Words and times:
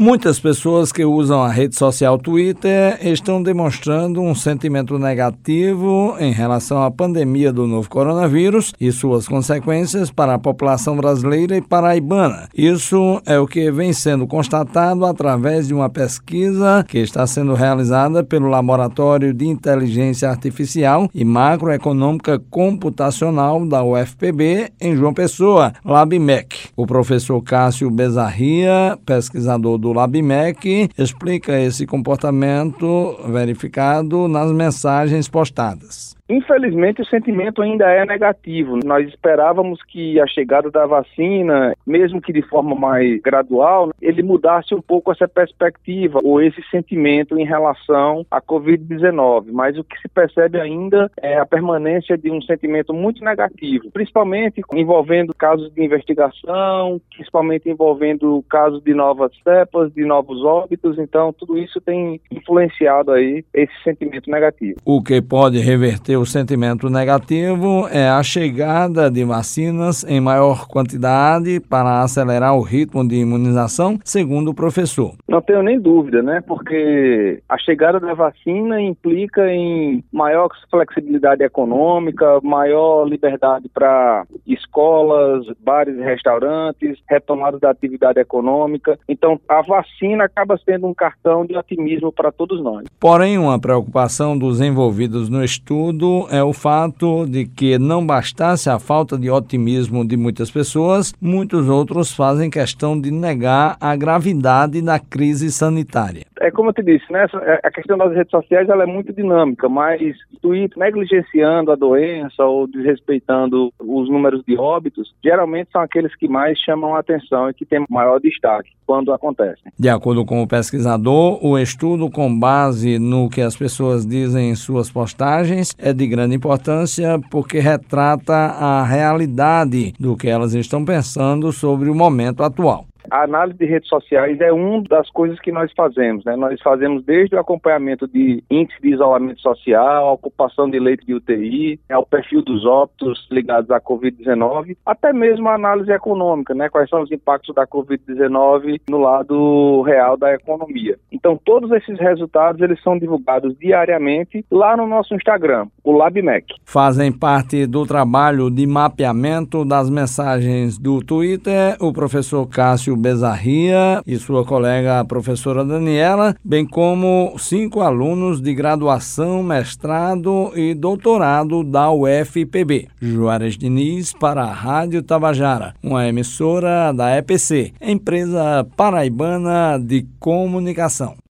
Muitas 0.00 0.40
pessoas 0.40 0.90
que 0.90 1.04
usam 1.04 1.42
a 1.42 1.50
rede 1.50 1.76
social 1.76 2.16
Twitter 2.16 2.98
estão 3.06 3.42
demonstrando 3.42 4.22
um 4.22 4.34
sentimento 4.34 4.98
negativo 4.98 6.16
em 6.18 6.32
relação 6.32 6.82
à 6.82 6.90
pandemia 6.90 7.52
do 7.52 7.66
novo 7.66 7.86
coronavírus 7.90 8.72
e 8.80 8.90
suas 8.92 9.28
consequências 9.28 10.10
para 10.10 10.32
a 10.32 10.38
população 10.38 10.96
brasileira 10.96 11.54
e 11.54 11.60
paraibana. 11.60 12.48
Isso 12.56 13.20
é 13.26 13.38
o 13.38 13.46
que 13.46 13.70
vem 13.70 13.92
sendo 13.92 14.26
constatado 14.26 15.04
através 15.04 15.68
de 15.68 15.74
uma 15.74 15.90
pesquisa 15.90 16.82
que 16.88 16.96
está 16.96 17.26
sendo 17.26 17.52
realizada 17.52 18.24
pelo 18.24 18.48
Laboratório 18.48 19.34
de 19.34 19.46
Inteligência 19.46 20.30
Artificial 20.30 21.10
e 21.14 21.26
Macroeconômica 21.26 22.38
Computacional 22.48 23.66
da 23.66 23.84
UFPB 23.84 24.72
em 24.80 24.96
João 24.96 25.12
Pessoa, 25.12 25.74
LabMec. 25.84 26.70
O 26.74 26.86
professor 26.86 27.42
Cássio 27.42 27.90
Bezarria, 27.90 28.98
pesquisador 29.04 29.76
do 29.76 29.89
do 29.90 29.92
LabMec 29.92 30.88
explica 30.96 31.58
esse 31.58 31.84
comportamento 31.84 33.16
verificado 33.26 34.28
nas 34.28 34.52
mensagens 34.52 35.28
postadas. 35.28 36.19
Infelizmente, 36.30 37.02
o 37.02 37.06
sentimento 37.06 37.60
ainda 37.60 37.90
é 37.90 38.06
negativo. 38.06 38.78
Nós 38.84 39.08
esperávamos 39.08 39.82
que 39.82 40.20
a 40.20 40.26
chegada 40.28 40.70
da 40.70 40.86
vacina, 40.86 41.74
mesmo 41.84 42.20
que 42.20 42.32
de 42.32 42.40
forma 42.42 42.76
mais 42.76 43.20
gradual, 43.20 43.90
ele 44.00 44.22
mudasse 44.22 44.72
um 44.72 44.80
pouco 44.80 45.10
essa 45.10 45.26
perspectiva 45.26 46.20
ou 46.22 46.40
esse 46.40 46.62
sentimento 46.70 47.36
em 47.36 47.44
relação 47.44 48.24
à 48.30 48.40
Covid-19. 48.40 49.46
Mas 49.50 49.76
o 49.76 49.82
que 49.82 49.98
se 50.00 50.08
percebe 50.08 50.60
ainda 50.60 51.10
é 51.20 51.36
a 51.36 51.44
permanência 51.44 52.16
de 52.16 52.30
um 52.30 52.40
sentimento 52.40 52.94
muito 52.94 53.24
negativo, 53.24 53.90
principalmente 53.90 54.62
envolvendo 54.72 55.34
casos 55.34 55.72
de 55.74 55.84
investigação, 55.84 57.00
principalmente 57.12 57.68
envolvendo 57.68 58.44
casos 58.48 58.80
de 58.84 58.94
novas 58.94 59.32
cepas, 59.42 59.92
de 59.92 60.04
novos 60.04 60.44
óbitos. 60.44 60.96
Então, 60.96 61.32
tudo 61.32 61.58
isso 61.58 61.80
tem 61.80 62.20
influenciado 62.30 63.10
aí 63.10 63.44
esse 63.52 63.72
sentimento 63.82 64.30
negativo. 64.30 64.78
O 64.84 65.02
que 65.02 65.20
pode 65.20 65.58
reverter 65.58 66.19
o 66.20 66.26
sentimento 66.26 66.90
negativo 66.90 67.88
é 67.90 68.08
a 68.08 68.22
chegada 68.22 69.10
de 69.10 69.24
vacinas 69.24 70.04
em 70.04 70.20
maior 70.20 70.68
quantidade 70.68 71.60
para 71.60 72.02
acelerar 72.02 72.54
o 72.54 72.60
ritmo 72.60 73.06
de 73.06 73.16
imunização, 73.16 73.98
segundo 74.04 74.50
o 74.50 74.54
professor. 74.54 75.14
Não 75.26 75.40
tenho 75.40 75.62
nem 75.62 75.80
dúvida, 75.80 76.22
né? 76.22 76.42
Porque 76.46 77.42
a 77.48 77.56
chegada 77.56 77.98
da 77.98 78.12
vacina 78.12 78.80
implica 78.80 79.50
em 79.50 80.04
maior 80.12 80.50
flexibilidade 80.70 81.42
econômica, 81.42 82.40
maior 82.42 83.08
liberdade 83.08 83.68
para 83.72 84.24
escolas, 84.46 85.46
bares 85.64 85.96
e 85.96 86.02
restaurantes, 86.02 86.98
retomada 87.08 87.58
da 87.58 87.70
atividade 87.70 88.20
econômica. 88.20 88.98
Então, 89.08 89.40
a 89.48 89.62
vacina 89.62 90.24
acaba 90.24 90.58
sendo 90.64 90.86
um 90.86 90.94
cartão 90.94 91.46
de 91.46 91.56
otimismo 91.56 92.12
para 92.12 92.30
todos 92.30 92.62
nós. 92.62 92.84
Porém, 92.98 93.38
uma 93.38 93.58
preocupação 93.58 94.36
dos 94.36 94.60
envolvidos 94.60 95.30
no 95.30 95.42
estudo 95.42 96.09
é 96.30 96.42
o 96.42 96.52
fato 96.52 97.26
de 97.26 97.46
que 97.46 97.78
não 97.78 98.04
bastasse 98.04 98.68
a 98.68 98.78
falta 98.78 99.16
de 99.18 99.30
otimismo 99.30 100.06
de 100.06 100.16
muitas 100.16 100.50
pessoas, 100.50 101.12
muitos 101.20 101.68
outros 101.68 102.12
fazem 102.12 102.50
questão 102.50 103.00
de 103.00 103.10
negar 103.10 103.76
a 103.80 103.94
gravidade 103.96 104.80
da 104.82 104.98
crise 104.98 105.50
sanitária. 105.50 106.29
É 106.40 106.50
como 106.50 106.70
eu 106.70 106.72
te 106.72 106.82
disse, 106.82 107.04
né? 107.12 107.26
É, 107.42 107.60
a 107.62 107.70
questão 107.70 107.98
das 107.98 108.14
redes 108.14 108.30
sociais 108.30 108.66
ela 108.70 108.84
é 108.84 108.86
muito 108.86 109.12
dinâmica, 109.12 109.68
mas 109.68 110.00
Twitter 110.40 110.78
negligenciando 110.78 111.70
a 111.70 111.76
doença 111.76 112.42
ou 112.44 112.66
desrespeitando 112.66 113.70
os 113.78 114.08
números 114.08 114.42
de 114.46 114.56
óbitos, 114.56 115.14
geralmente 115.22 115.70
são 115.70 115.82
aqueles 115.82 116.16
que 116.16 116.26
mais 116.26 116.58
chamam 116.58 116.96
a 116.96 117.00
atenção 117.00 117.50
e 117.50 117.54
que 117.54 117.66
têm 117.66 117.84
maior 117.90 118.18
destaque 118.18 118.70
quando 118.86 119.12
acontecem. 119.12 119.70
De 119.78 119.90
acordo 119.90 120.24
com 120.24 120.42
o 120.42 120.48
pesquisador, 120.48 121.44
o 121.44 121.58
estudo 121.58 122.10
com 122.10 122.38
base 122.38 122.98
no 122.98 123.28
que 123.28 123.42
as 123.42 123.54
pessoas 123.54 124.06
dizem 124.06 124.50
em 124.50 124.54
suas 124.54 124.90
postagens 124.90 125.74
é 125.78 125.92
de 125.92 126.06
grande 126.06 126.34
importância 126.34 127.20
porque 127.30 127.58
retrata 127.58 128.32
a 128.32 128.82
realidade 128.82 129.92
do 130.00 130.16
que 130.16 130.28
elas 130.28 130.54
estão 130.54 130.86
pensando 130.86 131.52
sobre 131.52 131.90
o 131.90 131.94
momento 131.94 132.42
atual. 132.42 132.89
A 133.10 133.24
análise 133.24 133.58
de 133.58 133.64
redes 133.64 133.88
sociais 133.88 134.40
é 134.40 134.52
uma 134.52 134.82
das 134.82 135.10
coisas 135.10 135.38
que 135.40 135.50
nós 135.50 135.70
fazemos. 135.76 136.24
Né? 136.24 136.36
Nós 136.36 136.60
fazemos 136.62 137.04
desde 137.04 137.34
o 137.34 137.40
acompanhamento 137.40 138.06
de 138.06 138.42
índice 138.50 138.80
de 138.80 138.90
isolamento 138.94 139.40
social, 139.40 140.08
a 140.08 140.12
ocupação 140.12 140.70
de 140.70 140.78
leite 140.78 141.04
de 141.04 141.14
UTI, 141.14 141.80
ao 141.90 142.06
perfil 142.06 142.42
dos 142.42 142.64
óbitos 142.64 143.26
ligados 143.30 143.70
à 143.70 143.80
Covid-19, 143.80 144.76
até 144.86 145.12
mesmo 145.12 145.48
a 145.48 145.54
análise 145.54 145.90
econômica, 145.90 146.54
né? 146.54 146.68
quais 146.68 146.88
são 146.88 147.02
os 147.02 147.10
impactos 147.10 147.54
da 147.54 147.66
Covid-19 147.66 148.80
no 148.88 148.98
lado 148.98 149.82
real 149.82 150.16
da 150.16 150.32
economia. 150.32 150.98
Então, 151.10 151.38
todos 151.44 151.70
esses 151.72 151.98
resultados 151.98 152.60
eles 152.60 152.80
são 152.82 152.98
divulgados 152.98 153.56
diariamente 153.58 154.44
lá 154.50 154.76
no 154.76 154.86
nosso 154.86 155.14
Instagram, 155.14 155.66
o 155.82 155.92
LabMec. 155.92 156.46
Fazem 156.64 157.10
parte 157.10 157.66
do 157.66 157.84
trabalho 157.84 158.50
de 158.50 158.66
mapeamento 158.66 159.64
das 159.64 159.90
mensagens 159.90 160.78
do 160.78 161.00
Twitter 161.00 161.76
o 161.80 161.92
professor 161.92 162.46
Cássio 162.46 162.96
Bezarria 163.00 164.02
e 164.06 164.16
sua 164.18 164.44
colega 164.44 165.04
professora 165.04 165.64
Daniela, 165.64 166.36
bem 166.44 166.66
como 166.66 167.34
cinco 167.38 167.80
alunos 167.80 168.40
de 168.40 168.54
graduação, 168.54 169.42
mestrado 169.42 170.52
e 170.54 170.74
doutorado 170.74 171.64
da 171.64 171.90
UFPB. 171.90 172.88
Juarez 173.00 173.56
Diniz 173.56 174.12
para 174.12 174.42
a 174.42 174.52
Rádio 174.52 175.02
Tabajara, 175.02 175.74
uma 175.82 176.06
emissora 176.06 176.92
da 176.92 177.16
EPC, 177.16 177.72
empresa 177.80 178.66
paraibana 178.76 179.78
de 179.78 180.06
comunicação. 180.18 181.19